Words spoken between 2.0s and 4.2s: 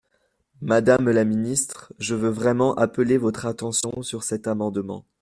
veux vraiment appeler votre attention